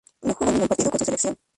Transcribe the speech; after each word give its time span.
No 0.23 0.33
jugó 0.33 0.49
ningún 0.51 0.67
partido 0.67 0.89
con 0.89 0.99
su 0.99 1.05
selección. 1.05 1.37